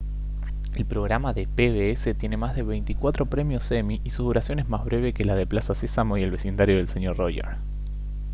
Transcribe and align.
el 0.73 0.83
programa 0.85 1.31
de 1.31 1.45
pbs 1.45 2.17
tiene 2.17 2.35
más 2.35 2.55
de 2.55 2.63
veinticuatro 2.63 3.27
premios 3.27 3.69
emmy 3.69 4.01
y 4.03 4.09
su 4.09 4.23
duración 4.23 4.57
es 4.57 4.67
más 4.67 4.83
breve 4.83 5.13
que 5.13 5.25
la 5.25 5.35
de 5.35 5.45
plaza 5.45 5.75
sésamo 5.75 6.17
y 6.17 6.23
el 6.23 6.31
vecindario 6.31 6.77
del 6.77 6.87
señor 6.89 7.17
roger 7.17 7.45